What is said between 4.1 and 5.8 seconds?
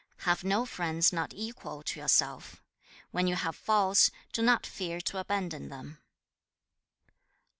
do not fear to abandon